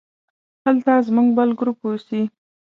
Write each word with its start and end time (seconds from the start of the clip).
هلته 0.65 0.93
زموږ 1.07 1.27
بل 1.37 1.49
ګروپ 1.59 1.79
اوسي. 1.87 2.21